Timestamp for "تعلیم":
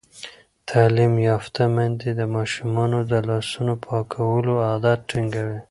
0.69-1.13